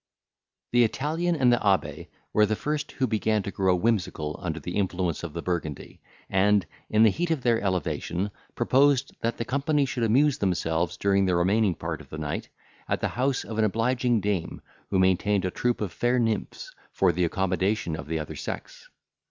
The 0.71 0.83
Italian 0.83 1.35
and 1.35 1.53
the 1.53 1.63
abbe 1.63 2.09
were 2.33 2.47
the 2.47 2.55
first 2.55 2.93
who 2.93 3.05
began 3.05 3.43
to 3.43 3.51
grow 3.51 3.75
whimsical 3.75 4.35
under 4.41 4.59
the 4.59 4.75
influence 4.75 5.21
of 5.21 5.33
the 5.33 5.43
burgundy; 5.43 6.01
and, 6.27 6.65
in 6.89 7.03
the 7.03 7.11
heat 7.11 7.29
of 7.29 7.41
their 7.43 7.61
elevation, 7.61 8.31
proposed 8.55 9.15
that 9.21 9.37
the 9.37 9.45
company 9.45 9.85
should 9.85 10.01
amuse 10.01 10.39
themselves 10.39 10.97
during 10.97 11.25
the 11.27 11.35
remaining 11.35 11.75
part 11.75 12.01
of 12.01 12.09
the 12.09 12.17
night, 12.17 12.49
at 12.89 12.99
the 12.99 13.09
house 13.09 13.43
of 13.43 13.59
an 13.59 13.63
obliging 13.63 14.21
dame, 14.21 14.63
who 14.89 14.97
maintained 14.97 15.45
a 15.45 15.51
troop 15.51 15.81
of 15.81 15.91
fair 15.91 16.17
nymphs 16.17 16.71
for 16.91 17.11
the 17.11 17.23
accommodation 17.23 17.95
of 17.95 18.07
the 18.07 18.17
other 18.17 18.35
sex. 18.35 18.89